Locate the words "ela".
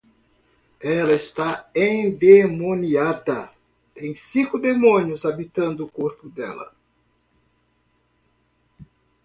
0.81-1.13